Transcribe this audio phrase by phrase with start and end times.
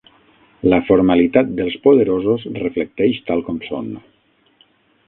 [0.73, 3.95] La formalitat dels poderosos reflecteix tal com són.